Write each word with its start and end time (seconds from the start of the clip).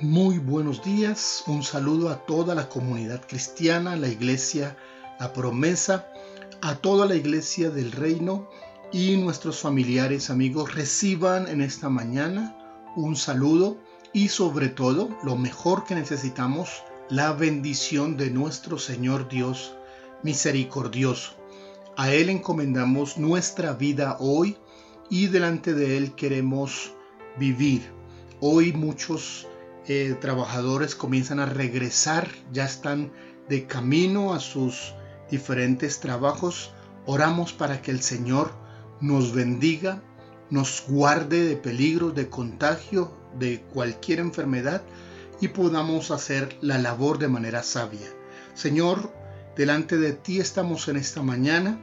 Muy 0.00 0.38
buenos 0.38 0.84
días, 0.84 1.42
un 1.48 1.64
saludo 1.64 2.08
a 2.08 2.24
toda 2.24 2.54
la 2.54 2.68
comunidad 2.68 3.20
cristiana, 3.26 3.96
la 3.96 4.06
iglesia, 4.06 4.76
la 5.18 5.32
promesa, 5.32 6.06
a 6.62 6.76
toda 6.76 7.04
la 7.04 7.16
iglesia 7.16 7.70
del 7.70 7.90
reino 7.90 8.48
y 8.92 9.16
nuestros 9.16 9.58
familiares, 9.58 10.30
amigos, 10.30 10.72
reciban 10.72 11.48
en 11.48 11.60
esta 11.62 11.88
mañana 11.88 12.56
un 12.94 13.16
saludo 13.16 13.76
y 14.12 14.28
sobre 14.28 14.68
todo 14.68 15.18
lo 15.24 15.34
mejor 15.34 15.82
que 15.84 15.96
necesitamos, 15.96 16.84
la 17.08 17.32
bendición 17.32 18.16
de 18.16 18.30
nuestro 18.30 18.78
Señor 18.78 19.28
Dios 19.28 19.74
misericordioso. 20.22 21.32
A 21.96 22.12
Él 22.12 22.28
encomendamos 22.28 23.18
nuestra 23.18 23.72
vida 23.72 24.16
hoy 24.20 24.58
y 25.10 25.26
delante 25.26 25.74
de 25.74 25.96
Él 25.96 26.14
queremos 26.14 26.92
vivir. 27.36 27.82
Hoy 28.38 28.72
muchos 28.72 29.48
eh, 29.88 30.14
trabajadores 30.20 30.94
comienzan 30.94 31.40
a 31.40 31.46
regresar, 31.46 32.28
ya 32.52 32.66
están 32.66 33.10
de 33.48 33.66
camino 33.66 34.34
a 34.34 34.40
sus 34.40 34.94
diferentes 35.30 35.98
trabajos. 35.98 36.72
Oramos 37.06 37.54
para 37.54 37.80
que 37.80 37.90
el 37.90 38.02
Señor 38.02 38.52
nos 39.00 39.32
bendiga, 39.32 40.02
nos 40.50 40.84
guarde 40.86 41.48
de 41.48 41.56
peligros, 41.56 42.14
de 42.14 42.28
contagio, 42.28 43.16
de 43.38 43.62
cualquier 43.62 44.20
enfermedad 44.20 44.82
y 45.40 45.48
podamos 45.48 46.10
hacer 46.10 46.58
la 46.60 46.76
labor 46.76 47.18
de 47.18 47.28
manera 47.28 47.62
sabia. 47.62 48.08
Señor, 48.52 49.10
delante 49.56 49.96
de 49.96 50.12
ti 50.12 50.38
estamos 50.38 50.88
en 50.88 50.98
esta 50.98 51.22
mañana, 51.22 51.80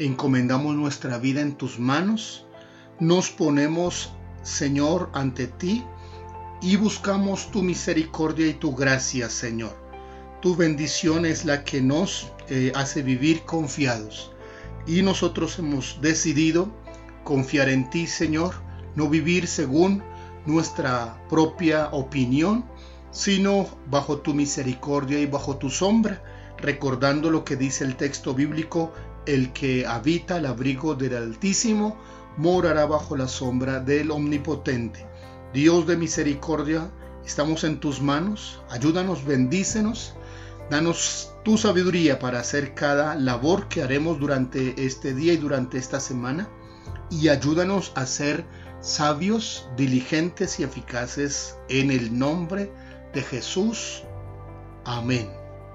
encomendamos 0.00 0.74
nuestra 0.74 1.18
vida 1.18 1.42
en 1.42 1.54
tus 1.54 1.78
manos, 1.78 2.44
nos 2.98 3.30
ponemos, 3.30 4.12
Señor, 4.42 5.10
ante 5.12 5.46
ti 5.46 5.84
y 6.60 6.76
buscamos 6.76 7.50
tu 7.50 7.62
misericordia 7.62 8.46
y 8.46 8.54
tu 8.54 8.74
gracia, 8.74 9.28
Señor. 9.28 9.76
Tu 10.40 10.56
bendición 10.56 11.26
es 11.26 11.44
la 11.44 11.64
que 11.64 11.80
nos 11.80 12.32
eh, 12.48 12.72
hace 12.74 13.02
vivir 13.02 13.42
confiados. 13.42 14.30
Y 14.86 15.02
nosotros 15.02 15.58
hemos 15.58 15.98
decidido 16.00 16.68
confiar 17.24 17.68
en 17.68 17.90
ti, 17.90 18.06
Señor, 18.06 18.54
no 18.94 19.08
vivir 19.08 19.48
según 19.48 20.02
nuestra 20.46 21.20
propia 21.28 21.88
opinión, 21.88 22.64
sino 23.10 23.66
bajo 23.90 24.18
tu 24.18 24.32
misericordia 24.34 25.18
y 25.18 25.26
bajo 25.26 25.56
tu 25.56 25.70
sombra, 25.70 26.22
recordando 26.58 27.30
lo 27.30 27.44
que 27.44 27.56
dice 27.56 27.84
el 27.84 27.96
texto 27.96 28.32
bíblico, 28.34 28.92
el 29.26 29.52
que 29.52 29.86
habita 29.86 30.36
al 30.36 30.46
abrigo 30.46 30.94
del 30.94 31.16
Altísimo 31.16 31.96
morará 32.36 32.86
bajo 32.86 33.16
la 33.16 33.28
sombra 33.28 33.80
del 33.80 34.10
Omnipotente. 34.10 35.06
Dios 35.56 35.86
de 35.86 35.96
misericordia, 35.96 36.90
estamos 37.24 37.64
en 37.64 37.80
tus 37.80 38.02
manos, 38.02 38.60
ayúdanos, 38.68 39.24
bendícenos, 39.24 40.12
danos 40.68 41.32
tu 41.46 41.56
sabiduría 41.56 42.18
para 42.18 42.40
hacer 42.40 42.74
cada 42.74 43.14
labor 43.14 43.66
que 43.68 43.82
haremos 43.82 44.20
durante 44.20 44.84
este 44.84 45.14
día 45.14 45.32
y 45.32 45.38
durante 45.38 45.78
esta 45.78 45.98
semana 45.98 46.46
y 47.10 47.28
ayúdanos 47.28 47.92
a 47.94 48.04
ser 48.04 48.44
sabios, 48.82 49.66
diligentes 49.78 50.60
y 50.60 50.64
eficaces 50.64 51.56
en 51.70 51.90
el 51.90 52.18
nombre 52.18 52.70
de 53.14 53.22
Jesús. 53.22 54.02
Amén. 54.84 55.30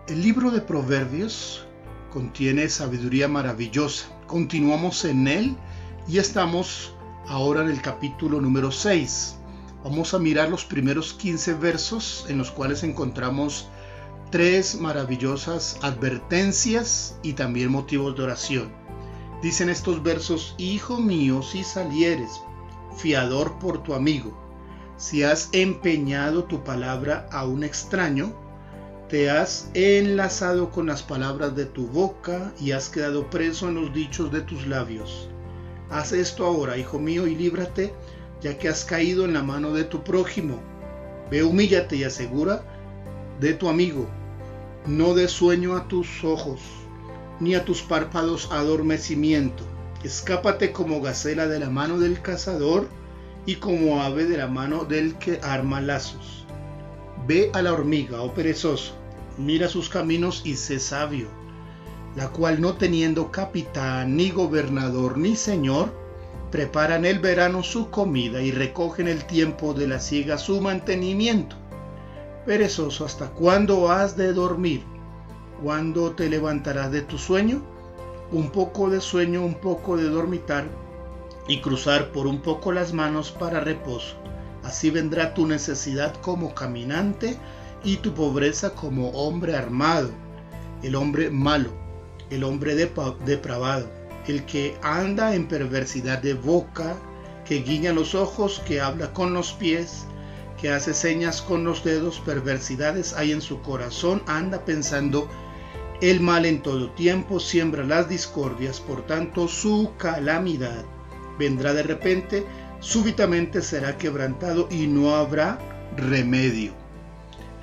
El 0.08 0.22
libro 0.22 0.52
de 0.52 0.62
Proverbios 0.62 1.66
contiene 2.12 2.70
sabiduría 2.70 3.28
maravillosa. 3.28 4.06
Continuamos 4.28 5.06
en 5.06 5.28
él 5.28 5.58
y 6.08 6.20
estamos 6.20 6.94
ahora 7.28 7.62
en 7.62 7.70
el 7.70 7.82
capítulo 7.82 8.40
número 8.40 8.72
6. 8.72 9.40
Vamos 9.84 10.14
a 10.14 10.20
mirar 10.20 10.50
los 10.50 10.64
primeros 10.64 11.14
15 11.14 11.56
versos 11.56 12.26
en 12.30 12.38
los 12.38 12.52
cuales 12.52 12.84
encontramos 12.84 13.68
tres 14.30 14.80
maravillosas 14.80 15.80
advertencias 15.82 17.18
y 17.24 17.34
también 17.34 17.72
motivos 17.72 18.16
de 18.16 18.24
oración. 18.24 18.72
Dicen 19.42 19.70
estos 19.70 20.04
versos, 20.04 20.54
Hijo 20.60 21.00
mío, 21.00 21.42
si 21.42 21.64
salieres, 21.64 22.42
fiador 22.96 23.58
por 23.58 23.82
tu 23.82 23.96
amigo, 23.96 24.38
si 24.98 25.24
has 25.24 25.50
empeñado 25.52 26.44
tu 26.44 26.64
palabra 26.64 27.28
a 27.32 27.48
un 27.48 27.64
extraño, 27.64 28.36
te 29.10 29.32
has 29.32 29.72
enlazado 29.74 30.70
con 30.70 30.86
las 30.86 31.02
palabras 31.02 31.56
de 31.56 31.66
tu 31.66 31.88
boca 31.88 32.54
y 32.60 32.72
has 32.72 32.88
quedado 32.88 33.32
preso 33.32 33.68
en 33.68 33.76
los 33.76 33.92
dichos 33.92 34.32
de 34.32 34.42
tus 34.42 34.68
labios. 34.68 35.28
Haz 35.90 36.14
esto 36.14 36.46
ahora, 36.46 36.78
hijo 36.78 37.00
mío, 37.00 37.26
y 37.26 37.36
líbrate 37.36 37.94
ya 38.42 38.58
que 38.58 38.70
has 38.70 38.84
caído 38.84 39.26
en 39.26 39.34
la 39.34 39.44
mano 39.44 39.74
de 39.74 39.84
tu 39.84 40.04
prójimo. 40.04 40.60
Ve, 41.30 41.44
humíllate 41.44 41.96
y 41.96 42.04
asegura 42.04 42.64
de 43.40 43.54
tu 43.54 43.70
amigo. 43.70 44.08
No 44.86 45.14
des 45.14 45.32
sueño 45.32 45.76
a 45.76 45.88
tus 45.88 46.24
ojos, 46.24 46.60
ni 47.40 47.56
a 47.56 47.64
tus 47.66 47.82
párpados 47.82 48.50
adormecimiento. 48.52 49.64
Escápate 50.04 50.72
como 50.72 51.02
gacela 51.02 51.48
de 51.48 51.60
la 51.60 51.70
mano 51.70 52.00
del 52.00 52.22
cazador 52.22 52.88
y 53.46 53.56
como 53.56 54.02
ave 54.02 54.26
de 54.26 54.38
la 54.38 54.48
mano 54.48 54.86
del 54.86 55.16
que 55.16 55.40
arma 55.44 55.82
lazos. 55.82 56.46
Ve 57.28 57.52
a 57.54 57.62
la 57.62 57.74
hormiga, 57.74 58.22
oh 58.22 58.34
perezoso, 58.34 58.96
mira 59.38 59.68
sus 59.68 59.90
caminos 59.90 60.42
y 60.44 60.56
sé 60.56 60.80
sabio, 60.80 61.28
la 62.16 62.30
cual 62.30 62.60
no 62.60 62.74
teniendo 62.74 63.32
capitán, 63.32 64.16
ni 64.16 64.32
gobernador, 64.32 65.18
ni 65.18 65.36
señor, 65.36 66.01
preparan 66.52 67.06
el 67.06 67.20
verano 67.20 67.64
su 67.64 67.90
comida 67.90 68.42
y 68.42 68.52
recogen 68.52 69.08
el 69.08 69.24
tiempo 69.24 69.74
de 69.74 69.88
la 69.88 70.00
siega 70.00 70.38
su 70.38 70.60
mantenimiento. 70.60 71.56
Perezoso, 72.46 73.06
¿hasta 73.06 73.30
cuándo 73.30 73.90
has 73.90 74.18
de 74.18 74.34
dormir? 74.34 74.84
¿Cuándo 75.64 76.12
te 76.12 76.30
levantarás 76.30 76.92
de 76.92 77.02
tu 77.02 77.18
sueño? 77.18 77.62
Un 78.32 78.52
poco 78.52 78.90
de 78.90 79.00
sueño, 79.00 79.46
un 79.46 79.56
poco 79.56 79.96
de 79.96 80.10
dormitar 80.10 80.66
y 81.48 81.62
cruzar 81.62 82.12
por 82.12 82.28
un 82.28 82.42
poco 82.42 82.74
las 82.74 82.94
manos 82.94 83.32
para 83.32 83.62
reposo. 83.62 84.16
Así 84.64 84.90
vendrá 84.90 85.34
tu 85.34 85.48
necesidad 85.48 86.14
como 86.22 86.54
caminante 86.54 87.38
y 87.84 87.98
tu 87.98 88.14
pobreza 88.14 88.72
como 88.72 89.10
hombre 89.12 89.56
armado, 89.56 90.10
el 90.84 90.96
hombre 90.96 91.30
malo, 91.30 91.72
el 92.30 92.44
hombre 92.44 92.76
depravado 92.76 94.01
el 94.28 94.46
que 94.46 94.78
anda 94.82 95.36
en 95.36 95.48
perversidad 95.48 96.22
de 96.22 96.34
boca, 96.34 96.96
que 97.46 97.62
guiña 97.62 97.94
los 97.94 98.16
ojos, 98.16 98.62
que 98.66 98.82
habla 98.82 99.14
con 99.14 99.34
los 99.34 99.54
pies, 99.54 100.06
que 100.60 100.72
hace 100.72 100.94
señas 100.94 101.42
con 101.42 101.64
los 101.64 101.84
dedos, 101.84 102.20
perversidades 102.20 103.14
hay 103.14 103.32
en 103.32 103.42
su 103.42 103.62
corazón, 103.62 104.22
anda 104.28 104.64
pensando 104.64 105.28
el 106.02 106.20
mal 106.20 106.46
en 106.46 106.62
todo 106.62 106.92
tiempo, 106.92 107.40
siembra 107.40 107.84
las 107.84 108.10
discordias, 108.10 108.80
por 108.80 109.06
tanto 109.06 109.48
su 109.48 109.92
calamidad 109.98 110.86
vendrá 111.38 111.74
de 111.74 111.84
repente, 111.84 112.46
súbitamente 112.80 113.62
será 113.62 113.98
quebrantado 113.98 114.68
y 114.70 114.86
no 114.88 115.16
habrá 115.16 115.58
remedio. 115.98 116.74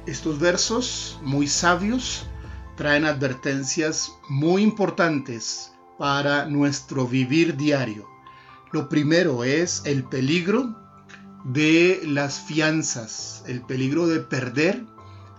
Estos 0.06 0.38
versos 0.40 1.20
muy 1.22 1.46
sabios 1.46 2.26
traen 2.76 3.04
advertencias 3.04 4.12
muy 4.28 4.62
importantes 4.62 5.77
para 5.98 6.46
nuestro 6.46 7.06
vivir 7.06 7.56
diario. 7.56 8.08
Lo 8.70 8.88
primero 8.88 9.44
es 9.44 9.82
el 9.84 10.04
peligro 10.04 10.76
de 11.44 12.00
las 12.04 12.40
fianzas, 12.40 13.42
el 13.46 13.62
peligro 13.62 14.06
de 14.06 14.20
perder 14.20 14.86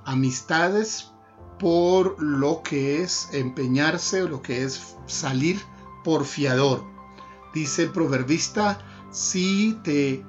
amistades 0.06 1.12
por 1.60 2.22
lo 2.22 2.62
que 2.64 3.02
es 3.02 3.30
empeñarse 3.32 4.24
o 4.24 4.30
lo 4.30 4.42
que 4.42 4.64
es 4.64 4.96
salir 5.08 5.60
por 6.04 6.26
fiador. 6.26 6.84
Dice 7.54 7.84
el 7.84 7.92
proverbista, 7.92 8.80
si 9.12 9.78
te 9.84 10.26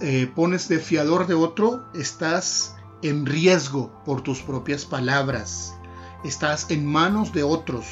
eh, 0.00 0.32
pones 0.34 0.68
de 0.68 0.78
fiador 0.78 1.26
de 1.26 1.34
otro, 1.34 1.84
estás 1.94 2.76
en 3.02 3.26
riesgo 3.26 4.02
por 4.04 4.22
tus 4.22 4.40
propias 4.40 4.84
palabras, 4.84 5.74
estás 6.24 6.70
en 6.70 6.86
manos 6.86 7.32
de 7.32 7.42
otros 7.42 7.86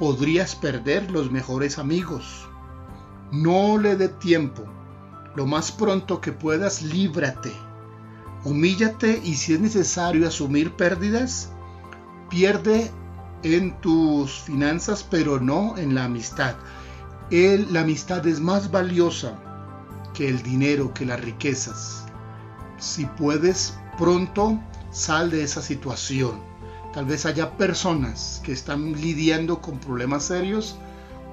podrías 0.00 0.56
perder 0.56 1.10
los 1.10 1.30
mejores 1.30 1.78
amigos. 1.78 2.48
No 3.30 3.76
le 3.76 3.96
dé 3.96 4.08
tiempo. 4.08 4.64
Lo 5.36 5.46
más 5.46 5.70
pronto 5.70 6.22
que 6.22 6.32
puedas, 6.32 6.80
líbrate. 6.80 7.52
Humíllate 8.44 9.20
y 9.22 9.34
si 9.34 9.52
es 9.52 9.60
necesario 9.60 10.26
asumir 10.26 10.72
pérdidas, 10.72 11.52
pierde 12.30 12.90
en 13.42 13.78
tus 13.82 14.32
finanzas, 14.40 15.06
pero 15.08 15.38
no 15.38 15.76
en 15.76 15.94
la 15.94 16.04
amistad. 16.04 16.54
la 17.30 17.82
amistad 17.82 18.26
es 18.26 18.40
más 18.40 18.70
valiosa 18.70 19.38
que 20.14 20.30
el 20.30 20.42
dinero, 20.42 20.94
que 20.94 21.04
las 21.04 21.20
riquezas. 21.20 22.06
Si 22.78 23.04
puedes, 23.04 23.78
pronto 23.98 24.58
sal 24.90 25.30
de 25.30 25.42
esa 25.42 25.60
situación. 25.60 26.49
Tal 26.92 27.04
vez 27.04 27.24
haya 27.24 27.56
personas 27.56 28.40
que 28.44 28.52
están 28.52 29.00
lidiando 29.00 29.60
con 29.60 29.78
problemas 29.78 30.24
serios 30.24 30.76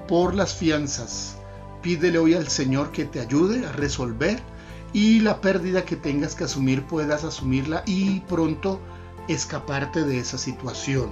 por 0.06 0.34
las 0.34 0.54
fianzas. 0.54 1.36
Pídele 1.82 2.18
hoy 2.18 2.34
al 2.34 2.48
Señor 2.48 2.92
que 2.92 3.04
te 3.04 3.20
ayude 3.20 3.66
a 3.66 3.72
resolver 3.72 4.40
y 4.92 5.20
la 5.20 5.40
pérdida 5.40 5.84
que 5.84 5.96
tengas 5.96 6.34
que 6.34 6.44
asumir 6.44 6.84
puedas 6.84 7.24
asumirla 7.24 7.82
y 7.86 8.20
pronto 8.20 8.80
escaparte 9.26 10.04
de 10.04 10.18
esa 10.18 10.38
situación. 10.38 11.10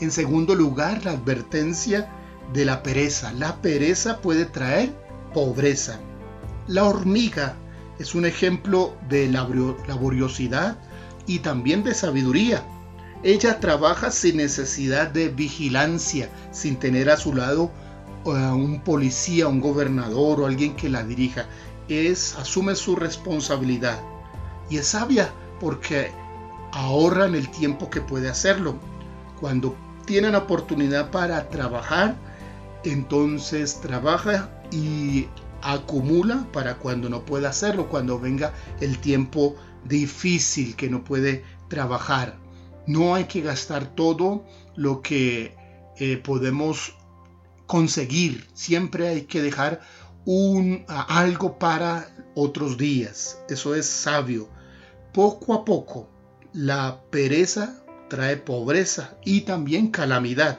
En 0.00 0.10
segundo 0.10 0.54
lugar, 0.54 1.04
la 1.04 1.12
advertencia 1.12 2.10
de 2.52 2.64
la 2.64 2.82
pereza. 2.82 3.32
La 3.32 3.56
pereza 3.56 4.18
puede 4.18 4.44
traer 4.44 4.94
pobreza. 5.34 5.98
La 6.66 6.84
hormiga 6.84 7.56
es 7.98 8.14
un 8.14 8.26
ejemplo 8.26 8.94
de 9.08 9.28
laboriosidad 9.28 10.78
y 11.26 11.40
también 11.40 11.82
de 11.82 11.94
sabiduría. 11.94 12.62
Ella 13.24 13.58
trabaja 13.58 14.10
sin 14.12 14.36
necesidad 14.36 15.08
de 15.08 15.28
vigilancia, 15.28 16.28
sin 16.52 16.76
tener 16.76 17.10
a 17.10 17.16
su 17.16 17.34
lado 17.34 17.70
a 18.24 18.54
un 18.54 18.80
policía, 18.80 19.48
un 19.48 19.60
gobernador 19.60 20.40
o 20.40 20.46
alguien 20.46 20.76
que 20.76 20.88
la 20.88 21.02
dirija. 21.02 21.46
Es 21.88 22.36
asume 22.36 22.76
su 22.76 22.94
responsabilidad 22.94 23.98
y 24.70 24.76
es 24.76 24.88
sabia 24.88 25.32
porque 25.58 26.12
ahorran 26.72 27.34
el 27.34 27.50
tiempo 27.50 27.90
que 27.90 28.00
puede 28.00 28.28
hacerlo. 28.28 28.76
Cuando 29.40 29.74
tienen 30.04 30.34
oportunidad 30.34 31.10
para 31.10 31.48
trabajar, 31.48 32.14
entonces 32.84 33.80
trabaja 33.80 34.48
y 34.70 35.26
acumula 35.62 36.46
para 36.52 36.76
cuando 36.76 37.08
no 37.08 37.24
pueda 37.24 37.48
hacerlo, 37.48 37.88
cuando 37.88 38.20
venga 38.20 38.52
el 38.80 38.98
tiempo 38.98 39.56
difícil 39.84 40.76
que 40.76 40.88
no 40.88 41.02
puede 41.02 41.44
trabajar. 41.68 42.36
No 42.88 43.14
hay 43.14 43.24
que 43.24 43.42
gastar 43.42 43.94
todo 43.94 44.46
lo 44.74 45.02
que 45.02 45.54
eh, 45.98 46.16
podemos 46.16 46.96
conseguir. 47.66 48.48
Siempre 48.54 49.08
hay 49.08 49.22
que 49.26 49.42
dejar 49.42 49.82
un, 50.24 50.86
algo 50.88 51.58
para 51.58 52.08
otros 52.34 52.78
días. 52.78 53.42
Eso 53.50 53.74
es 53.74 53.84
sabio. 53.84 54.48
Poco 55.12 55.52
a 55.52 55.66
poco, 55.66 56.08
la 56.54 57.02
pereza 57.10 57.84
trae 58.08 58.38
pobreza 58.38 59.18
y 59.22 59.42
también 59.42 59.90
calamidad. 59.90 60.58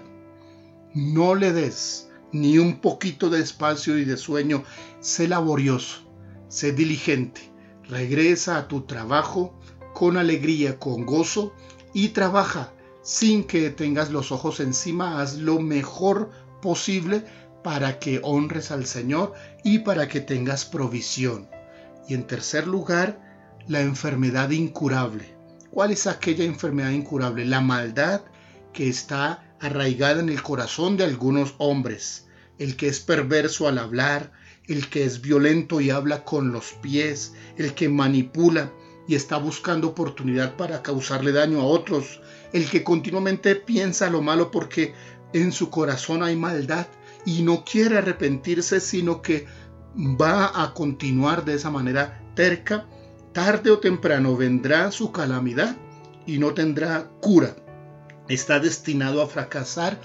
No 0.93 1.33
le 1.33 1.51
des 1.51 2.11
ni 2.31 2.59
un 2.59 2.79
poquito 2.79 3.31
de 3.31 3.41
espacio 3.41 3.97
y 3.97 4.05
de 4.05 4.17
sueño. 4.17 4.63
Sé 4.99 5.27
laborioso, 5.27 6.01
sé 6.47 6.73
diligente. 6.73 7.41
Regresa 7.85 8.59
a 8.59 8.67
tu 8.67 8.81
trabajo 8.81 9.59
con 9.95 10.15
alegría, 10.15 10.77
con 10.77 11.07
gozo 11.07 11.53
y 11.93 12.09
trabaja 12.09 12.73
sin 13.01 13.43
que 13.43 13.69
tengas 13.69 14.11
los 14.11 14.31
ojos 14.31 14.59
encima. 14.59 15.21
Haz 15.21 15.37
lo 15.37 15.59
mejor 15.59 16.29
posible 16.61 17.25
para 17.63 17.99
que 17.99 18.19
honres 18.23 18.71
al 18.71 18.85
Señor 18.85 19.33
y 19.63 19.79
para 19.79 20.07
que 20.07 20.21
tengas 20.21 20.65
provisión. 20.65 21.49
Y 22.07 22.13
en 22.13 22.25
tercer 22.25 22.67
lugar, 22.67 23.19
la 23.67 23.81
enfermedad 23.81 24.49
incurable. 24.49 25.35
¿Cuál 25.71 25.91
es 25.91 26.07
aquella 26.07 26.43
enfermedad 26.43 26.89
incurable? 26.89 27.45
La 27.45 27.61
maldad 27.61 28.21
que 28.73 28.89
está 28.89 29.55
arraigada 29.59 30.19
en 30.19 30.29
el 30.29 30.41
corazón 30.41 30.97
de 30.97 31.03
algunos 31.03 31.55
hombres, 31.57 32.27
el 32.57 32.75
que 32.75 32.87
es 32.87 32.99
perverso 32.99 33.67
al 33.67 33.77
hablar, 33.77 34.31
el 34.67 34.89
que 34.89 35.03
es 35.03 35.21
violento 35.21 35.81
y 35.81 35.89
habla 35.89 36.23
con 36.23 36.51
los 36.51 36.73
pies, 36.81 37.33
el 37.57 37.73
que 37.73 37.89
manipula 37.89 38.71
y 39.09 39.15
está 39.15 39.37
buscando 39.37 39.87
oportunidad 39.87 40.55
para 40.55 40.83
causarle 40.83 41.31
daño 41.31 41.61
a 41.61 41.65
otros, 41.65 42.21
el 42.53 42.69
que 42.69 42.83
continuamente 42.83 43.55
piensa 43.55 44.07
lo 44.07 44.21
malo 44.21 44.51
porque 44.51 44.93
en 45.33 45.51
su 45.51 45.71
corazón 45.71 46.21
hay 46.21 46.35
maldad 46.35 46.85
y 47.25 47.41
no 47.41 47.65
quiere 47.65 47.97
arrepentirse, 47.97 48.79
sino 48.79 49.23
que 49.23 49.47
va 49.97 50.63
a 50.63 50.75
continuar 50.75 51.43
de 51.43 51.55
esa 51.55 51.71
manera 51.71 52.23
terca, 52.35 52.85
tarde 53.33 53.71
o 53.71 53.79
temprano 53.79 54.37
vendrá 54.37 54.91
su 54.91 55.11
calamidad 55.11 55.75
y 56.27 56.37
no 56.37 56.53
tendrá 56.53 57.09
cura 57.19 57.55
está 58.29 58.59
destinado 58.59 59.23
a 59.23 59.27
fracasar, 59.27 59.99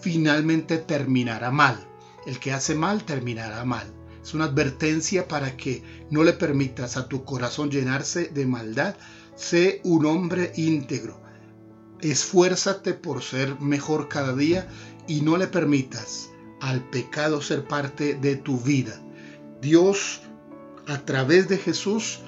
finalmente 0.00 0.76
terminará 0.76 1.50
mal. 1.50 1.78
El 2.26 2.38
que 2.38 2.52
hace 2.52 2.74
mal 2.74 3.04
terminará 3.04 3.64
mal. 3.64 3.86
Es 4.26 4.34
una 4.34 4.46
advertencia 4.46 5.28
para 5.28 5.56
que 5.56 5.84
no 6.10 6.24
le 6.24 6.32
permitas 6.32 6.96
a 6.96 7.06
tu 7.06 7.22
corazón 7.22 7.70
llenarse 7.70 8.26
de 8.26 8.44
maldad. 8.44 8.96
Sé 9.36 9.80
un 9.84 10.04
hombre 10.04 10.52
íntegro. 10.56 11.22
Esfuérzate 12.00 12.92
por 12.92 13.22
ser 13.22 13.60
mejor 13.60 14.08
cada 14.08 14.34
día 14.34 14.66
y 15.06 15.20
no 15.20 15.36
le 15.36 15.46
permitas 15.46 16.30
al 16.60 16.82
pecado 16.90 17.40
ser 17.40 17.68
parte 17.68 18.14
de 18.14 18.34
tu 18.34 18.58
vida. 18.58 19.00
Dios, 19.62 20.22
a 20.88 21.04
través 21.04 21.48
de 21.48 21.58
Jesús, 21.58 22.18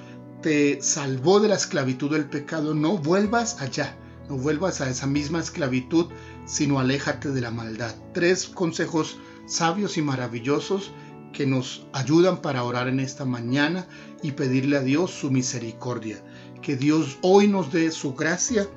te 0.41 0.81
salvó 0.81 1.41
de 1.41 1.49
la 1.49 1.55
esclavitud 1.55 2.11
del 2.11 2.29
pecado. 2.29 2.73
No 2.73 2.97
vuelvas 2.97 3.59
allá 3.59 3.97
no 4.29 4.37
vuelvas 4.37 4.79
a 4.79 4.89
esa 4.89 5.07
misma 5.07 5.39
esclavitud, 5.39 6.05
sino 6.45 6.79
aléjate 6.79 7.31
de 7.31 7.41
la 7.41 7.49
maldad. 7.49 7.95
Tres 8.13 8.45
consejos 8.45 9.17
sabios 9.47 9.97
y 9.97 10.03
maravillosos 10.03 10.91
que 11.33 11.45
nos 11.45 11.85
ayudan 11.93 12.41
para 12.41 12.63
orar 12.63 12.87
en 12.87 12.99
esta 12.99 13.25
mañana 13.25 13.87
y 14.21 14.31
pedirle 14.31 14.77
a 14.77 14.81
Dios 14.81 15.11
su 15.11 15.31
misericordia. 15.31 16.23
Que 16.61 16.75
Dios 16.75 17.17
hoy 17.21 17.47
nos 17.47 17.71
dé 17.71 17.91
su 17.91 18.13
gracia, 18.13 18.67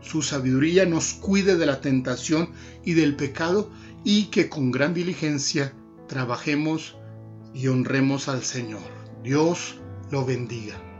su 0.00 0.22
sabiduría, 0.22 0.86
nos 0.86 1.14
cuide 1.14 1.56
de 1.56 1.66
la 1.66 1.80
tentación 1.80 2.50
y 2.84 2.94
del 2.94 3.16
pecado 3.16 3.70
y 4.04 4.26
que 4.26 4.48
con 4.48 4.70
gran 4.70 4.94
diligencia 4.94 5.72
trabajemos 6.08 6.96
y 7.54 7.68
honremos 7.68 8.28
al 8.28 8.42
Señor. 8.42 8.82
Dios 9.22 9.76
lo 10.10 10.24
bendiga. 10.24 10.91